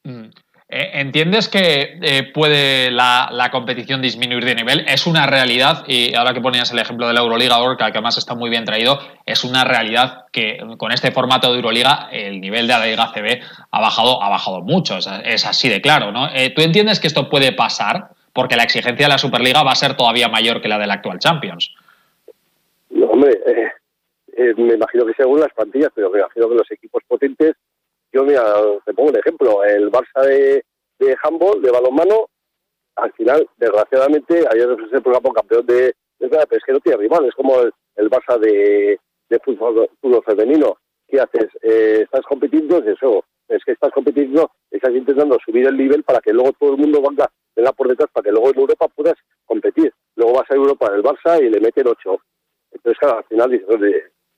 Eh, 0.04 0.30
¿Entiendes 0.68 1.48
que 1.48 1.96
eh, 2.02 2.32
puede 2.34 2.90
la, 2.90 3.48
competición 3.52 4.02
disminuir 4.02 4.44
de 4.44 4.56
nivel? 4.56 4.84
Es 4.88 5.06
una 5.06 5.24
realidad, 5.24 5.84
y 5.86 6.12
ahora 6.16 6.34
que 6.34 6.40
ponías 6.40 6.72
el 6.72 6.80
ejemplo 6.80 7.06
de 7.06 7.14
la 7.14 7.20
Euroliga 7.20 7.60
Orca, 7.60 7.92
que 7.92 7.98
además 7.98 8.18
está 8.18 8.34
muy 8.34 8.50
bien 8.50 8.64
traído, 8.64 8.98
es 9.24 9.44
una 9.44 9.62
realidad 9.62 10.24
que 10.32 10.58
con 10.76 10.90
este 10.90 11.12
formato 11.12 11.50
de 11.50 11.56
Euroliga 11.58 12.08
el 12.10 12.40
nivel 12.40 12.66
de 12.66 12.72
la 12.72 12.84
Liga 12.84 13.12
CB 13.14 13.42
ha 13.70 13.80
bajado, 13.80 14.20
ha 14.20 14.28
bajado 14.28 14.62
mucho, 14.62 14.98
es, 14.98 15.46
así 15.46 15.68
de 15.68 15.80
claro, 15.80 16.10
¿no? 16.10 16.28
Eh, 16.34 16.50
¿Tú 16.50 16.62
entiendes 16.62 16.98
que 16.98 17.06
esto 17.06 17.28
puede 17.28 17.52
pasar? 17.52 18.08
Porque 18.32 18.56
la 18.56 18.64
exigencia 18.64 19.06
de 19.06 19.12
la 19.12 19.18
Superliga 19.18 19.62
va 19.62 19.70
a 19.70 19.76
ser 19.76 19.96
todavía 19.96 20.28
mayor 20.28 20.60
que 20.60 20.68
la 20.68 20.78
de 20.78 20.88
la 20.88 20.94
actual 20.94 21.20
Champions. 21.20 21.76
No, 22.90 23.06
hombre, 23.06 23.40
me 24.56 24.74
imagino 24.74 25.06
que 25.06 25.14
según 25.16 25.38
las 25.38 25.52
plantillas, 25.54 25.92
pero 25.94 26.10
me 26.10 26.18
imagino 26.18 26.48
que 26.48 26.54
los 26.56 26.70
equipos 26.72 27.04
potentes 27.06 27.54
yo, 28.12 28.24
mira, 28.24 28.44
te 28.84 28.94
pongo 28.94 29.10
un 29.10 29.18
ejemplo. 29.18 29.64
El 29.64 29.90
Barça 29.90 30.22
de, 30.22 30.64
de 30.98 31.16
handball, 31.22 31.60
de 31.60 31.70
balonmano, 31.70 32.28
al 32.96 33.12
final, 33.12 33.48
desgraciadamente, 33.58 34.44
ayer 34.50 34.68
se 34.90 35.00
proclamó 35.00 35.32
campeón 35.32 35.66
de, 35.66 35.94
pero 36.18 36.42
es 36.50 36.64
que 36.64 36.72
no 36.72 36.80
tiene 36.80 36.98
rival. 36.98 37.26
Es 37.26 37.34
como 37.34 37.60
el, 37.60 38.10
Barça 38.10 38.38
de, 38.38 38.98
de 39.28 39.38
fútbol, 39.40 39.88
femenino. 40.24 40.78
¿Qué 41.06 41.20
haces? 41.20 41.48
Eh, 41.62 42.00
¿Estás 42.02 42.24
compitiendo? 42.26 42.78
Es 42.78 42.86
eso. 42.86 43.24
Es 43.48 43.62
que 43.64 43.72
estás 43.72 43.92
compitiendo, 43.92 44.50
estás 44.70 44.92
intentando 44.92 45.38
subir 45.44 45.68
el 45.68 45.76
nivel 45.76 46.02
para 46.02 46.20
que 46.20 46.32
luego 46.32 46.52
todo 46.58 46.72
el 46.72 46.78
mundo 46.78 47.00
venga, 47.00 47.30
venga 47.54 47.72
por 47.72 47.88
detrás, 47.88 48.10
para 48.12 48.24
que 48.24 48.32
luego 48.32 48.50
en 48.50 48.58
Europa 48.58 48.88
puedas 48.88 49.14
competir. 49.44 49.92
Luego 50.16 50.34
vas 50.34 50.50
a 50.50 50.54
Europa 50.54 50.90
el 50.92 51.02
Barça 51.02 51.40
y 51.40 51.50
le 51.50 51.60
meten 51.60 51.86
ocho. 51.86 52.20
Entonces, 52.72 52.98
claro, 52.98 53.18
al 53.18 53.24
final 53.24 53.52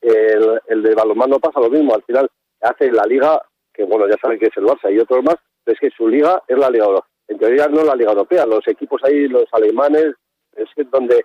el, 0.03 0.61
el 0.67 0.83
de 0.83 0.95
balonmano 0.95 1.39
pasa 1.39 1.61
lo 1.61 1.71
mismo. 1.71 1.95
Al 1.95 2.03
final 2.03 2.29
hace 2.61 2.93
la 2.93 3.05
liga 3.05 3.41
que 3.79 3.85
bueno, 3.85 4.09
ya 4.09 4.17
saben 4.21 4.41
que 4.41 4.47
es 4.47 4.57
el 4.57 4.65
Barça 4.65 4.93
y 4.93 4.99
otros 4.99 5.23
más, 5.23 5.37
es 5.65 5.79
que 5.79 5.89
su 5.91 6.09
liga 6.09 6.43
es 6.49 6.59
la 6.59 6.69
Liga 6.69 6.87
Europea. 6.87 7.09
En 7.29 7.39
teoría 7.39 7.69
no 7.69 7.85
la 7.85 7.95
Liga 7.95 8.11
Europea, 8.11 8.45
los 8.45 8.67
equipos 8.67 9.01
ahí, 9.05 9.29
los 9.29 9.45
alemanes, 9.53 10.15
es 10.57 10.69
donde, 10.91 11.25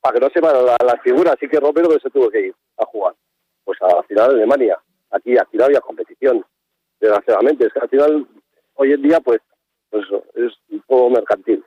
para 0.00 0.14
que 0.14 0.20
no 0.20 0.30
se 0.32 0.40
van 0.40 0.64
las 0.64 0.76
la 0.80 0.96
figuras, 1.02 1.34
así 1.34 1.48
que 1.48 1.58
Romero 1.58 1.90
se 2.00 2.10
tuvo 2.10 2.30
que 2.30 2.46
ir 2.46 2.54
a 2.78 2.84
jugar. 2.86 3.14
Pues 3.64 3.76
a 3.82 3.88
la 3.88 4.02
final 4.04 4.28
de 4.28 4.34
Alemania, 4.36 4.78
aquí, 5.10 5.36
aquí 5.36 5.56
no 5.56 5.64
había 5.64 5.80
competición, 5.80 6.44
desgraciadamente. 7.00 7.66
Es 7.66 7.72
que 7.72 7.80
al 7.80 7.88
final, 7.88 8.28
hoy 8.74 8.92
en 8.92 9.02
día, 9.02 9.18
pues, 9.18 9.40
pues 9.90 10.04
es 10.34 10.52
un 10.68 10.80
poco 10.82 11.10
mercantil. 11.10 11.64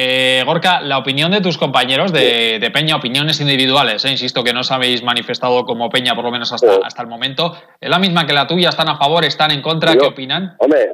Eh, 0.00 0.44
Gorka, 0.44 0.80
la 0.80 0.98
opinión 0.98 1.30
de 1.30 1.40
tus 1.40 1.58
compañeros 1.58 2.12
de, 2.12 2.70
Peña, 2.72 2.96
opiniones 2.96 3.40
individuales, 3.40 4.04
eh, 4.04 4.10
insisto 4.10 4.42
que 4.42 4.52
no 4.52 4.60
os 4.60 4.70
habéis 4.70 5.02
manifestado 5.02 5.64
como 5.64 5.90
Peña 5.90 6.14
por 6.14 6.24
lo 6.24 6.30
menos 6.30 6.52
hasta, 6.52 6.76
hasta 6.82 7.02
el 7.02 7.08
momento, 7.08 7.52
¿es 7.80 7.90
la 7.90 7.98
misma 7.98 8.26
que 8.26 8.32
la 8.32 8.46
tuya? 8.46 8.70
¿Están 8.70 8.88
a 8.88 8.96
favor, 8.96 9.24
están 9.24 9.50
en 9.50 9.62
contra? 9.62 9.96
¿Qué 9.96 10.06
opinan? 10.06 10.56
Hombre, 10.58 10.92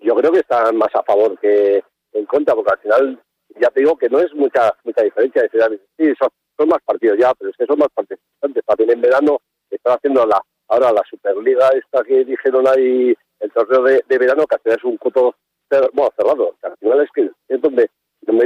yo 0.00 0.14
creo 0.14 0.32
que 0.32 0.40
están 0.40 0.76
más 0.76 0.94
a 0.94 1.02
favor 1.02 1.38
que 1.38 1.82
en 2.12 2.26
contra, 2.26 2.54
porque 2.54 2.72
al 2.72 2.78
final 2.78 3.20
ya 3.60 3.68
te 3.70 3.80
digo 3.80 3.96
que 3.96 4.08
no 4.08 4.20
es 4.20 4.32
mucha 4.34 4.74
mucha 4.84 5.02
diferencia. 5.02 5.42
sí, 5.98 6.12
son, 6.18 6.68
más 6.68 6.82
partidos 6.84 7.18
ya, 7.18 7.34
pero 7.34 7.50
es 7.50 7.56
que 7.56 7.66
son 7.66 7.78
más 7.78 7.88
participantes. 7.94 8.64
También 8.66 8.90
en 8.90 9.00
verano 9.02 9.38
están 9.70 9.96
haciendo 9.96 10.24
la 10.26 10.40
ahora 10.68 10.92
la 10.92 11.02
Superliga 11.08 11.68
esta 11.70 12.02
que 12.02 12.24
dijeron 12.24 12.66
ahí, 12.66 13.14
el 13.40 13.52
torneo 13.52 13.82
de, 13.82 14.18
verano, 14.18 14.46
que 14.46 14.56
al 14.56 14.60
final 14.62 14.78
es 14.78 14.84
un 14.84 14.96
coto 14.96 15.34
bueno, 15.92 16.10
cerrado. 16.16 16.54
al 16.62 16.76
final 16.78 17.00
es 17.02 17.10
que 17.14 17.30
es 17.48 17.60
donde 17.60 17.90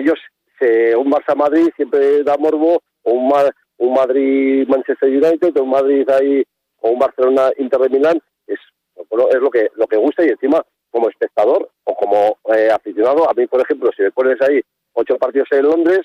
ellos, 0.01 0.19
se, 0.59 0.95
un 0.97 1.11
Barça-Madrid 1.11 1.71
siempre 1.77 2.23
da 2.23 2.37
morbo, 2.37 2.83
o 3.03 3.13
un, 3.13 3.33
un 3.79 3.95
Madrid-Manchester 3.95 5.09
United, 5.09 5.57
o 5.57 5.63
un 5.63 5.71
Madrid 5.71 6.09
ahí, 6.11 6.43
o 6.81 6.91
un 6.91 6.99
Barcelona-Inter 6.99 7.81
de 7.81 7.89
Milán, 7.89 8.21
es, 8.47 8.59
es 8.97 9.41
lo 9.41 9.51
que, 9.51 9.71
lo 9.77 9.87
que 9.87 9.97
gusta 9.97 10.25
y 10.25 10.29
encima, 10.29 10.63
como 10.91 11.09
espectador 11.09 11.71
o 11.85 11.95
como 11.95 12.39
eh, 12.55 12.71
aficionado, 12.71 13.29
a 13.29 13.35
mí, 13.35 13.47
por 13.47 13.61
ejemplo, 13.61 13.91
si 13.97 14.03
me 14.03 14.11
pones 14.11 14.41
ahí 14.43 14.61
ocho 14.93 15.17
partidos 15.17 15.49
en 15.53 15.63
Londres 15.63 16.01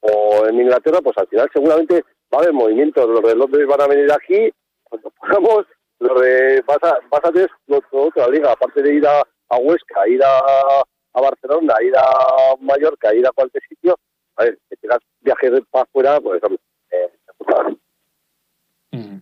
o 0.00 0.46
en 0.46 0.60
Inglaterra, 0.60 1.00
pues 1.02 1.16
al 1.18 1.28
final 1.28 1.48
seguramente 1.52 2.04
va 2.32 2.38
a 2.38 2.42
haber 2.42 2.52
movimientos. 2.52 3.08
Los 3.08 3.22
de 3.22 3.34
Londres 3.34 3.66
van 3.66 3.80
a 3.82 3.86
venir 3.86 4.12
aquí, 4.12 4.50
cuando 4.84 5.10
podamos, 5.20 5.66
los 5.98 6.20
de 6.20 6.62
vas 6.66 6.78
a, 6.82 6.98
vas 7.10 7.22
otra 7.92 8.28
liga, 8.28 8.52
aparte 8.52 8.82
de 8.82 8.94
ir 8.94 9.06
a, 9.06 9.20
a 9.20 9.56
Huesca, 9.56 10.08
ir 10.08 10.22
a, 10.22 10.82
a 11.12 11.20
Barcelona, 11.20 11.74
ir 11.82 11.96
a 11.96 12.56
Mallorca, 12.60 13.14
ir 13.14 13.26
a 13.26 13.32
cualquier 13.32 13.62
sitio, 13.68 13.98
a 14.36 14.44
ver, 14.44 14.58
que 14.68 14.76
tengas 14.76 15.00
viajes 15.20 15.50
para 15.70 15.84
afuera, 15.84 16.20
pues 16.20 16.42
eh, 16.90 17.10
mm. 18.92 19.18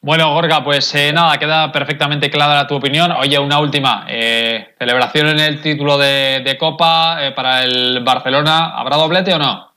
Bueno, 0.00 0.34
Gorga, 0.34 0.62
pues 0.62 0.94
eh, 0.94 1.12
nada, 1.14 1.38
queda 1.38 1.72
perfectamente 1.72 2.30
clara 2.30 2.66
tu 2.66 2.74
opinión. 2.74 3.10
Oye, 3.12 3.38
una 3.38 3.58
última. 3.58 4.04
Eh, 4.06 4.74
¿Celebración 4.78 5.28
en 5.28 5.40
el 5.40 5.62
título 5.62 5.96
de, 5.96 6.56
Copa 6.58 7.24
eh, 7.24 7.32
para 7.32 7.64
el 7.64 8.04
Barcelona? 8.04 8.78
¿Habrá 8.78 8.96
doblete 8.96 9.32
o 9.32 9.38
no? 9.38 9.72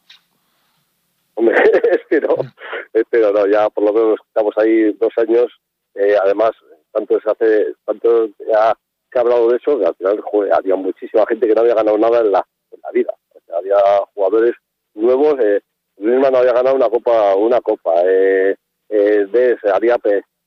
Hombre, 1.35 1.55
espero, 1.93 2.35
espero, 2.91 3.31
no, 3.31 3.47
ya 3.47 3.69
por 3.69 3.85
lo 3.85 3.93
menos 3.93 4.19
estamos 4.27 4.53
ahí 4.57 4.91
dos 4.99 5.13
años. 5.17 5.45
además, 6.23 6.51
tanto 6.91 7.21
se 7.21 7.29
hace, 7.29 7.67
tanto 7.85 8.27
ya 8.51 8.75
se 9.11 9.17
ha 9.17 9.21
hablado 9.21 9.49
de 9.49 9.57
eso, 9.57 9.79
que 9.79 9.85
al 9.85 9.95
final 9.95 10.23
había 10.53 10.75
muchísima 10.75 11.25
gente 11.27 11.47
que 11.47 11.53
no 11.53 11.61
había 11.61 11.75
ganado 11.75 11.97
nada 11.97 12.19
en 12.21 12.31
la, 12.31 12.45
en 12.71 12.79
la 12.81 12.91
vida. 12.91 13.13
había 13.55 13.77
jugadores 14.13 14.53
nuevos, 14.93 15.35
eh, 15.39 15.61
no 15.97 16.25
había 16.25 16.53
ganado 16.53 16.75
una 16.75 16.89
copa, 16.89 17.35
una 17.35 17.61
copa. 17.61 17.93
Eh, 18.05 18.55
eh, 18.89 19.25
de 19.29 19.57
había 19.73 19.97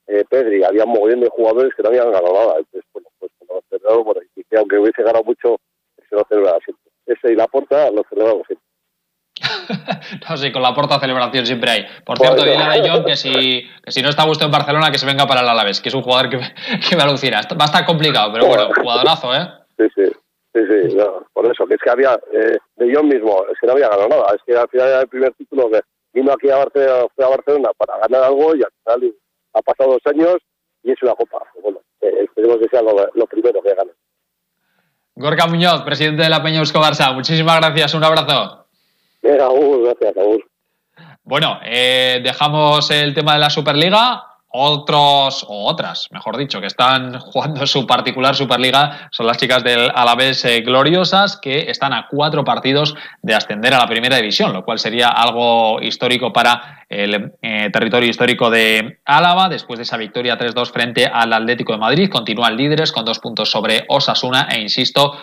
eh, 0.07 0.25
Pedri, 0.29 0.65
había 0.65 0.85
un 0.85 0.93
mogollón 0.93 1.21
de 1.21 1.29
jugadores 1.29 1.75
que 1.75 1.83
no 1.83 1.89
habían 1.89 2.11
ganado 2.11 2.33
nada. 2.33 2.55
Entonces, 2.59 2.85
bueno, 2.93 3.09
pues 3.19 3.33
celebramos, 3.69 4.05
bueno, 4.05 4.21
y 4.35 4.45
que 4.45 4.57
aunque 4.57 4.79
hubiese 4.79 5.03
ganado 5.03 5.25
mucho, 5.25 5.57
se 6.09 6.15
lo 6.15 6.25
celebraba 6.29 6.59
siempre. 6.65 6.91
Ese 7.07 7.33
y 7.33 7.37
la 7.37 7.47
porta 7.47 7.91
lo 7.91 8.03
celebramos 8.09 8.47
siempre. 8.47 8.70
no, 10.29 10.37
sí, 10.37 10.53
con 10.53 10.63
la 10.63 10.75
porta 10.75 11.01
celebración 11.01 11.47
siempre 11.47 11.71
hay. 11.71 11.87
Por 12.05 12.19
cierto, 12.19 12.45
dile 12.45 12.57
a 12.57 12.83
John 12.85 13.05
que 13.05 13.17
si, 13.17 13.69
que 13.83 13.91
si 13.91 14.03
no 14.03 14.09
está 14.09 14.23
a 14.23 14.27
gusto 14.27 14.45
en 14.45 14.51
Barcelona, 14.51 14.91
que 14.91 14.99
se 14.99 15.07
venga 15.07 15.27
para 15.27 15.41
el 15.41 15.49
Alavés, 15.49 15.81
que 15.81 15.89
es 15.89 15.95
un 15.95 16.03
jugador 16.03 16.31
que, 16.31 16.39
que 16.89 16.97
me 16.97 17.03
alucina. 17.03 17.41
Va 17.53 17.65
a 17.65 17.67
estar 17.67 17.85
complicado, 17.85 18.33
pero 18.33 18.47
bueno, 18.47 18.69
jugadorazo, 18.75 19.35
¿eh? 19.35 19.49
Sí, 19.79 19.87
sí. 19.95 20.13
Sí, 20.53 20.61
sí, 20.67 20.97
por 21.33 21.47
eso, 21.47 21.65
que 21.65 21.75
es 21.75 21.81
que 21.81 21.91
había, 21.91 22.19
eh, 22.33 22.59
de 22.75 22.93
John 22.93 23.07
mismo, 23.07 23.45
es 23.53 23.59
que 23.61 23.69
no 23.69 23.75
había 23.75 23.89
ganado 23.89 24.09
nada, 24.09 24.35
es 24.35 24.43
que 24.45 24.57
al 24.57 24.69
final 24.69 24.89
era 24.89 25.01
el 25.03 25.09
primer 25.09 25.33
título 25.35 25.71
que 25.71 25.81
vino 26.13 26.33
aquí 26.33 26.51
a 26.51 26.57
Barcelona, 26.57 27.07
a 27.19 27.29
Barcelona 27.29 27.71
para 27.79 27.99
ganar 27.99 28.25
algo 28.25 28.57
y 28.57 28.63
al 28.63 28.73
final 28.83 29.15
ha 29.55 29.63
pasado 29.63 29.93
dos 29.93 30.07
años 30.07 30.39
y 30.83 30.91
es 30.91 31.03
una 31.03 31.15
copa. 31.15 31.39
Bueno, 31.63 31.79
eh, 32.01 32.25
esperemos 32.25 32.59
que 32.59 32.69
sea 32.69 32.83
lo, 32.83 33.27
primero 33.27 33.63
que 33.63 33.75
gane. 33.75 33.93
Gorka 35.15 35.47
Muñoz, 35.47 35.83
presidente 35.83 36.23
de 36.23 36.29
la 36.29 36.43
Peña 36.43 36.59
Eusko 36.59 36.81
Barça, 36.81 37.15
muchísimas 37.15 37.61
gracias, 37.61 37.95
un 37.95 38.03
abrazo. 38.03 38.60
Venga, 39.23 39.49
gracias, 39.83 40.15
Raúl. 40.15 40.45
Bueno, 41.23 41.61
eh, 41.65 42.21
dejamos 42.23 42.91
el 42.91 43.15
tema 43.15 43.35
de 43.35 43.41
la 43.41 43.51
Superliga 43.51 44.31
otros, 44.53 45.47
o 45.49 45.67
otras, 45.67 46.09
mejor 46.11 46.37
dicho, 46.37 46.61
que 46.61 46.67
están 46.67 47.19
jugando 47.21 47.67
su 47.67 47.87
particular 47.87 48.35
Superliga 48.35 49.09
son 49.13 49.27
las 49.27 49.39
chicas 49.39 49.63
del 49.63 49.91
Alavés 49.95 50.45
eh, 50.45 50.61
Gloriosas, 50.63 51.37
que 51.37 51.71
están 51.71 51.93
a 51.93 52.09
cuatro 52.11 52.45
partidos 52.45 52.97
de 53.23 53.35
ascender 53.35 53.75
a 53.75 53.79
la 53.79 53.87
primera 53.87 54.17
división, 54.17 54.53
lo 54.53 54.65
cual 54.65 54.81
sería 54.81 55.09
algo 55.09 55.81
histórico 55.81 56.33
para 56.33 56.85
el 56.89 57.33
eh, 57.43 57.71
territorio 57.73 58.11
histórico 58.11 58.51
de 58.51 58.99
Álava. 59.05 59.49
Después 59.49 59.79
de 59.79 59.85
esa 59.85 59.97
victoria 59.97 60.37
3-2 60.37 60.73
frente 60.73 61.07
al 61.07 61.33
Atlético 61.33 61.73
de 61.73 61.79
Madrid, 61.79 62.11
continúan 62.11 62.57
líderes 62.57 62.91
con 62.91 63.05
dos 63.05 63.21
puntos 63.21 63.51
sobre 63.51 63.85
Osasuna 63.89 64.49
e, 64.51 64.61
insisto, 64.61 65.17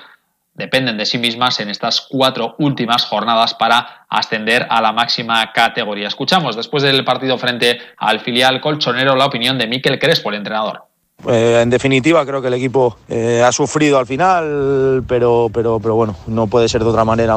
dependen 0.58 0.98
de 0.98 1.06
sí 1.06 1.20
mismas 1.20 1.60
en 1.60 1.70
estas 1.70 2.02
cuatro 2.02 2.56
últimas 2.58 3.06
jornadas 3.06 3.54
para 3.54 4.06
ascender 4.10 4.66
a 4.70 4.82
la 4.82 4.92
máxima 4.92 5.54
categoría. 5.54 6.08
Escuchamos 6.08 6.56
después 6.56 6.84
del 6.84 7.06
partido 7.06 7.38
frente 7.38 7.80
al 7.96 8.20
filial 8.20 8.60
colchonero 8.60 9.16
la 9.16 9.28
opinión 9.28 9.58
de 9.58 9.68
Miquel 9.68 10.00
Crespo, 10.00 10.30
el 10.30 10.38
entrenador. 10.38 10.87
Eh, 11.26 11.60
en 11.62 11.70
definitiva, 11.70 12.26
creo 12.26 12.42
que 12.42 12.48
el 12.48 12.54
equipo 12.54 12.96
eh, 13.10 13.44
ha 13.44 13.52
sufrido 13.52 13.98
al 13.98 14.06
final, 14.06 15.04
pero, 15.08 15.50
pero, 15.52 15.80
pero 15.80 15.96
bueno, 15.96 16.16
no 16.28 16.48
puede 16.48 16.70
ser 16.70 16.84
de 16.84 16.90
otra 16.90 17.04
manera 17.04 17.36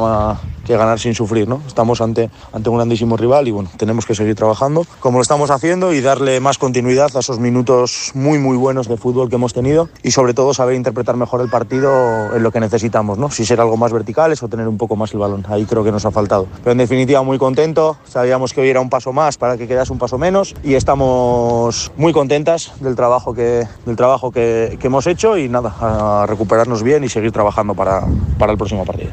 que 0.67 0.77
ganar 0.77 1.01
sin 1.01 1.15
sufrir. 1.15 1.49
¿no? 1.49 1.61
Estamos 1.67 2.01
ante, 2.01 2.31
ante 2.53 2.69
un 2.69 2.77
grandísimo 2.77 3.17
rival 3.17 3.49
y 3.49 3.51
bueno, 3.51 3.71
tenemos 3.77 4.07
que 4.07 4.15
seguir 4.15 4.37
trabajando 4.37 4.87
como 5.01 5.19
lo 5.19 5.23
estamos 5.23 5.51
haciendo 5.51 5.93
y 5.93 6.01
darle 6.01 6.41
más 6.41 6.59
continuidad 6.59 7.11
a 7.17 7.21
esos 7.21 7.41
minutos 7.41 8.13
muy, 8.15 8.39
muy 8.39 8.57
buenos 8.57 8.87
de 8.87 8.97
fútbol 8.97 9.29
que 9.29 9.37
hemos 9.37 9.55
tenido 9.55 9.89
y 10.03 10.11
sobre 10.11 10.35
todo 10.35 10.55
saber 10.55 10.77
interpretar 10.77 11.17
mejor 11.17 11.41
el 11.41 11.49
partido 11.49 12.37
en 12.37 12.43
lo 12.43 12.53
que 12.53 12.61
necesitamos. 12.61 13.19
¿no? 13.19 13.31
Si 13.31 13.45
ser 13.45 13.61
algo 13.61 13.77
más 13.77 13.93
verticales 13.93 14.43
o 14.43 14.49
tener 14.49 14.69
un 14.69 14.77
poco 14.77 14.95
más 14.95 15.13
el 15.13 15.19
balón. 15.19 15.45
Ahí 15.49 15.65
creo 15.65 15.83
que 15.83 15.91
nos 15.91 16.05
ha 16.05 16.11
faltado. 16.11 16.47
Pero 16.59 16.73
en 16.73 16.79
definitiva, 16.79 17.23
muy 17.23 17.39
contento. 17.39 17.97
Sabíamos 18.07 18.53
que 18.53 18.61
hoy 18.61 18.69
era 18.69 18.81
un 18.81 18.91
paso 18.91 19.13
más 19.13 19.39
para 19.39 19.57
que 19.57 19.67
quedase 19.67 19.93
un 19.93 19.99
paso 19.99 20.19
menos 20.19 20.55
y 20.63 20.75
estamos 20.75 21.91
muy 21.97 22.13
contentas 22.13 22.73
del 22.81 22.95
trabajo 22.95 23.35
que 23.35 23.67
del 23.87 23.97
trabajo 23.97 24.31
que, 24.31 24.79
hemos 24.83 25.07
hecho 25.07 25.37
y 25.37 25.49
nada, 25.49 25.75
a 25.81 26.27
recuperarnos 26.27 26.83
bien 26.83 27.05
y 27.05 27.09
seguir 27.09 27.33
trabajando 27.33 27.75
para, 27.75 28.03
para 28.39 28.53
el 28.53 28.59
próximo 28.59 28.85
partido. 28.85 29.11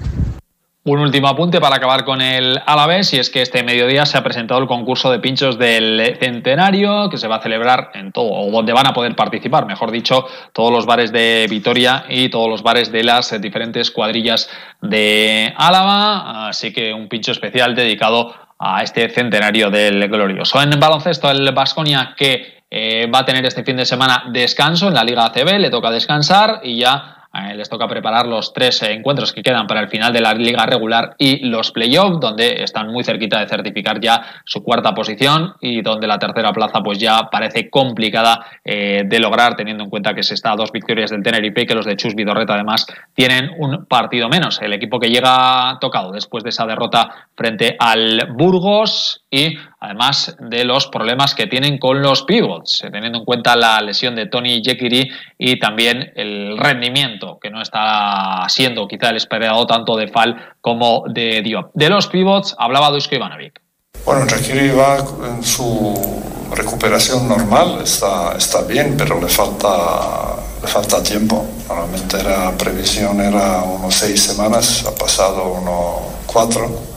Un 0.87 0.99
último 0.99 1.27
apunte 1.27 1.59
para 1.59 1.75
acabar 1.75 2.05
con 2.05 2.21
el 2.21 2.61
Alavés 2.65 3.13
y 3.13 3.19
es 3.19 3.29
que 3.29 3.41
este 3.41 3.61
mediodía 3.61 4.05
se 4.05 4.17
ha 4.17 4.23
presentado 4.23 4.61
el 4.61 4.67
concurso 4.67 5.11
de 5.11 5.19
pinchos 5.19 5.59
del 5.59 6.15
Centenario 6.17 7.09
que 7.09 7.17
se 7.17 7.27
va 7.27 7.35
a 7.35 7.41
celebrar 7.41 7.91
en 7.93 8.13
todo, 8.13 8.31
o 8.31 8.49
donde 8.49 8.71
van 8.71 8.87
a 8.87 8.93
poder 8.93 9.13
participar, 9.13 9.65
mejor 9.65 9.91
dicho, 9.91 10.25
todos 10.53 10.71
los 10.71 10.85
bares 10.85 11.11
de 11.11 11.45
Vitoria 11.49 12.05
y 12.07 12.29
todos 12.29 12.47
los 12.47 12.63
bares 12.63 12.89
de 12.89 13.03
las 13.03 13.35
diferentes 13.41 13.91
cuadrillas 13.91 14.49
de 14.81 15.53
Álava, 15.57 16.47
así 16.47 16.71
que 16.71 16.93
un 16.93 17.09
pincho 17.09 17.33
especial 17.33 17.75
dedicado 17.75 18.33
a 18.59 18.81
este 18.81 19.09
centenario 19.09 19.69
del 19.69 20.07
glorioso. 20.07 20.61
En 20.61 20.79
baloncesto, 20.79 21.29
el 21.29 21.51
Vasconia 21.51 22.15
que 22.17 22.63
eh, 22.69 23.09
va 23.13 23.19
a 23.19 23.25
tener 23.25 23.45
este 23.45 23.63
fin 23.63 23.77
de 23.77 23.85
semana 23.85 24.25
descanso 24.31 24.87
en 24.87 24.93
la 24.93 25.03
Liga 25.03 25.25
ACB, 25.25 25.59
le 25.59 25.69
toca 25.69 25.91
descansar 25.91 26.61
y 26.63 26.79
ya 26.79 27.16
les 27.55 27.69
toca 27.69 27.87
preparar 27.87 28.25
los 28.25 28.53
tres 28.53 28.81
encuentros 28.83 29.33
que 29.33 29.43
quedan 29.43 29.67
para 29.67 29.81
el 29.81 29.89
final 29.89 30.11
de 30.11 30.21
la 30.21 30.33
liga 30.33 30.65
regular 30.65 31.15
y 31.17 31.45
los 31.47 31.71
playoffs, 31.71 32.19
donde 32.19 32.63
están 32.63 32.91
muy 32.91 33.03
cerquita 33.03 33.39
de 33.39 33.47
certificar 33.47 33.99
ya 33.99 34.21
su 34.45 34.63
cuarta 34.63 34.93
posición 34.93 35.53
y 35.61 35.81
donde 35.81 36.07
la 36.07 36.19
tercera 36.19 36.51
plaza 36.51 36.81
pues 36.81 36.97
ya 36.97 37.29
parece 37.31 37.69
complicada 37.69 38.45
eh, 38.63 39.03
de 39.05 39.19
lograr, 39.19 39.55
teniendo 39.55 39.83
en 39.83 39.89
cuenta 39.89 40.13
que 40.13 40.23
se 40.23 40.33
está 40.33 40.51
a 40.51 40.55
dos 40.55 40.71
victorias 40.71 41.11
del 41.11 41.23
Tenerife 41.23 41.61
y 41.61 41.65
que 41.65 41.75
los 41.75 41.85
de 41.85 41.95
Chus 41.95 42.15
Vidorreta 42.15 42.53
además 42.53 42.87
tienen 43.13 43.51
un 43.57 43.85
partido 43.85 44.29
menos. 44.29 44.61
El 44.61 44.73
equipo 44.73 44.99
que 44.99 45.09
llega 45.09 45.77
tocado 45.79 46.11
después 46.11 46.43
de 46.43 46.49
esa 46.49 46.65
derrota 46.65 47.27
frente 47.35 47.75
al 47.79 48.33
Burgos 48.33 49.23
y 49.29 49.57
además 49.79 50.35
de 50.39 50.63
los 50.63 50.87
problemas 50.87 51.35
que 51.35 51.47
tienen 51.47 51.77
con 51.77 52.01
los 52.01 52.23
pivots, 52.23 52.83
eh, 52.83 52.89
teniendo 52.91 53.19
en 53.19 53.25
cuenta 53.25 53.55
la 53.55 53.79
lesión 53.81 54.15
de 54.15 54.25
Tony 54.25 54.61
Jekiri 54.63 55.09
y 55.37 55.59
también 55.59 56.11
el 56.15 56.57
rendimiento 56.57 57.37
que 57.39 57.49
no 57.49 57.61
está 57.61 58.45
siendo 58.49 58.87
quizá 58.87 59.09
el 59.09 59.17
esperado 59.17 59.65
tanto 59.67 59.95
de 59.95 60.07
Fal 60.07 60.55
como 60.61 61.03
de 61.07 61.41
Diop. 61.41 61.71
De 61.73 61.89
los 61.89 62.07
pivots 62.07 62.55
hablaba 62.57 62.89
Dusko 62.89 63.15
Ivanovic. 63.15 63.61
Bueno, 64.05 64.25
Jekiri 64.25 64.69
va 64.69 64.97
en 65.27 65.43
su 65.43 66.23
recuperación 66.55 67.27
normal, 67.27 67.79
está, 67.83 68.35
está 68.37 68.61
bien, 68.63 68.95
pero 68.97 69.19
le 69.19 69.27
falta, 69.27 70.37
le 70.61 70.67
falta 70.67 71.03
tiempo. 71.03 71.45
Normalmente 71.67 72.23
la 72.23 72.51
previsión 72.57 73.19
era 73.19 73.61
unos 73.63 73.93
seis 73.93 74.21
semanas, 74.23 74.85
ha 74.87 74.95
pasado 74.95 75.53
unos 75.53 76.23
cuatro 76.25 76.96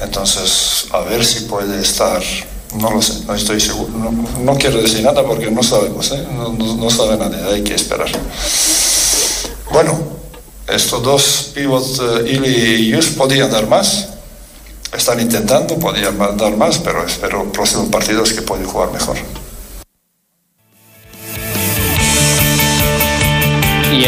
entonces, 0.00 0.86
a 0.92 1.00
ver 1.00 1.24
si 1.24 1.40
puede 1.40 1.80
estar, 1.80 2.22
no 2.76 2.90
lo 2.90 3.02
sé, 3.02 3.24
no 3.26 3.34
estoy 3.34 3.60
seguro, 3.60 3.90
no, 4.40 4.54
quiero 4.56 4.80
decir 4.80 5.02
nada 5.02 5.24
porque 5.24 5.50
no 5.50 5.62
sabemos, 5.62 6.10
¿eh? 6.12 6.26
no, 6.32 6.52
no, 6.52 6.90
sabe 6.90 7.16
nadie, 7.16 7.42
hay 7.42 7.62
que 7.62 7.74
esperar. 7.74 8.08
Bueno, 9.72 9.98
estos 10.68 11.02
dos 11.02 11.50
pivots, 11.54 11.98
uh, 11.98 12.26
Ili 12.26 12.74
y 12.74 12.88
Yus, 12.90 13.08
podían 13.08 13.50
dar 13.50 13.66
más, 13.66 14.08
están 14.96 15.20
intentando, 15.20 15.78
podían 15.78 16.16
dar 16.36 16.56
más, 16.56 16.78
pero 16.78 17.04
espero 17.04 17.50
próximos 17.52 17.88
partidos 17.88 18.32
que 18.32 18.42
pueden 18.42 18.66
jugar 18.66 18.92
mejor. 18.92 19.16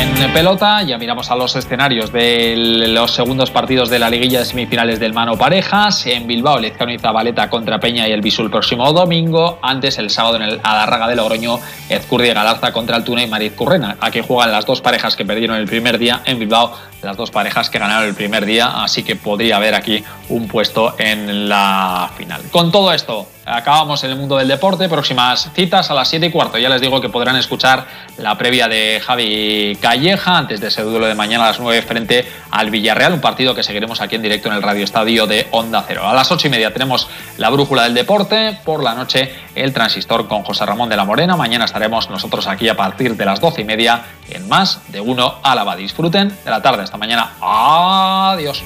En 0.00 0.32
pelota 0.32 0.82
ya 0.82 0.96
miramos 0.96 1.30
a 1.30 1.36
los 1.36 1.54
escenarios 1.56 2.10
de 2.12 2.54
los 2.88 3.10
segundos 3.10 3.50
partidos 3.50 3.90
de 3.90 3.98
la 3.98 4.08
liguilla 4.08 4.38
de 4.38 4.44
semifinales 4.46 4.98
del 4.98 5.12
Mano 5.12 5.36
Parejas. 5.36 6.06
En 6.06 6.26
Bilbao, 6.26 6.58
Lezcano 6.58 6.92
y 6.92 6.98
Zabaleta 6.98 7.50
contra 7.50 7.78
Peña 7.78 8.08
y 8.08 8.12
el 8.12 8.22
Visul 8.22 8.46
el 8.46 8.50
próximo 8.50 8.90
domingo. 8.92 9.58
Antes, 9.62 9.98
el 9.98 10.08
sábado 10.08 10.36
en 10.36 10.42
el 10.42 10.60
Adarraga 10.62 11.06
de 11.08 11.16
Logroño, 11.16 11.58
Ezcurdi 11.88 12.28
y 12.28 12.32
Galarza 12.32 12.72
contra 12.72 12.96
Altuna 12.96 13.22
y 13.22 13.26
Mariz 13.26 13.52
Currena. 13.52 13.96
Aquí 14.00 14.20
juegan 14.26 14.52
las 14.52 14.64
dos 14.64 14.80
parejas 14.80 15.16
que 15.16 15.24
perdieron 15.26 15.56
el 15.56 15.66
primer 15.66 15.98
día 15.98 16.22
en 16.24 16.38
Bilbao, 16.38 16.72
las 17.02 17.16
dos 17.16 17.30
parejas 17.30 17.68
que 17.68 17.78
ganaron 17.78 18.08
el 18.08 18.14
primer 18.14 18.46
día. 18.46 18.82
Así 18.82 19.02
que 19.02 19.16
podría 19.16 19.56
haber 19.56 19.74
aquí 19.74 20.02
un 20.30 20.48
puesto 20.48 20.94
en 20.98 21.48
la 21.48 22.10
final. 22.16 22.40
Con 22.50 22.72
todo 22.72 22.92
esto, 22.92 23.26
acabamos 23.50 24.02
en 24.04 24.10
el 24.10 24.16
mundo 24.16 24.36
del 24.36 24.48
deporte. 24.48 24.88
Próximas 24.88 25.50
citas 25.54 25.90
a 25.90 25.94
las 25.94 26.08
7 26.08 26.26
y 26.26 26.30
cuarto. 26.30 26.58
Ya 26.58 26.68
les 26.68 26.80
digo 26.80 27.00
que 27.00 27.08
podrán 27.08 27.36
escuchar 27.36 27.86
la 28.16 28.36
previa 28.38 28.68
de 28.68 29.00
Javi 29.04 29.76
Calleja 29.80 30.38
antes 30.38 30.60
de 30.60 30.68
ese 30.68 30.82
duelo 30.82 31.06
de 31.06 31.14
mañana 31.14 31.44
a 31.44 31.48
las 31.48 31.60
9 31.60 31.82
frente 31.82 32.30
al 32.50 32.70
Villarreal, 32.70 33.12
un 33.12 33.20
partido 33.20 33.54
que 33.54 33.62
seguiremos 33.62 34.00
aquí 34.00 34.16
en 34.16 34.22
directo 34.22 34.48
en 34.48 34.54
el 34.54 34.62
Radio 34.62 34.84
Estadio 34.84 35.26
de 35.26 35.48
Onda 35.50 35.84
Cero. 35.86 36.06
A 36.06 36.14
las 36.14 36.30
8 36.30 36.46
y 36.46 36.50
media 36.50 36.72
tenemos 36.72 37.08
la 37.38 37.50
brújula 37.50 37.84
del 37.84 37.94
deporte. 37.94 38.58
Por 38.64 38.82
la 38.82 38.94
noche, 38.94 39.34
el 39.54 39.72
transistor 39.72 40.28
con 40.28 40.42
José 40.42 40.64
Ramón 40.66 40.88
de 40.88 40.96
la 40.96 41.04
Morena. 41.04 41.36
Mañana 41.36 41.64
estaremos 41.64 42.10
nosotros 42.10 42.46
aquí 42.46 42.68
a 42.68 42.76
partir 42.76 43.16
de 43.16 43.24
las 43.24 43.40
12 43.40 43.62
y 43.62 43.64
media 43.64 44.02
en 44.28 44.48
más 44.48 44.80
de 44.88 45.00
uno 45.00 45.36
Álava. 45.42 45.76
Disfruten 45.76 46.28
de 46.44 46.50
la 46.50 46.62
tarde. 46.62 46.82
Hasta 46.82 46.96
mañana. 46.96 47.32
Adiós. 47.40 48.62